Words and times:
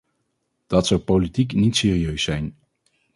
Dat 0.67 0.87
zou 0.87 0.99
politiek 1.01 1.53
niet 1.53 1.75
serieus 1.75 2.23
zijn. 2.23 2.57